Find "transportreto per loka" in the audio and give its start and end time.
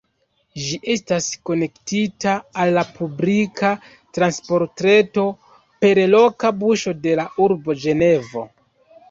4.19-6.53